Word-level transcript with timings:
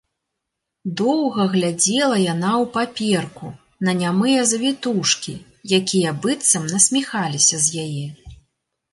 Доўга 0.99 1.41
глядзела 1.55 2.15
яна 2.33 2.51
ў 2.61 2.65
паперку, 2.77 3.47
на 3.87 3.91
нямыя 3.99 4.41
завітушкі, 4.51 5.35
якія 5.79 6.15
быццам 6.23 6.63
насміхаліся 6.73 7.55
з 7.67 7.85
яе. 7.85 8.07